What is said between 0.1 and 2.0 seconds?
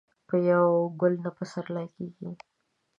په يوه ګل نه پسرلی